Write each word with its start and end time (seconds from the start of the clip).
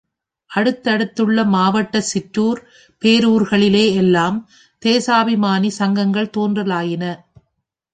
அடுத்தடுத்துள்ள 0.51 1.43
மாவட்டச் 1.45 2.09
சிற்றுர், 2.11 2.61
பேரூர்களிலே 3.01 3.85
எல்லாம் 3.95 4.39
தேசாபிமானி 4.85 5.71
சங்கங்கள் 5.79 6.33
தோன்றலாயின. 6.37 7.05